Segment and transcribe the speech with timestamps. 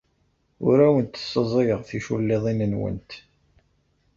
[0.67, 3.11] Ur awent-ssaẓayeɣ ticulliḍin-nwent.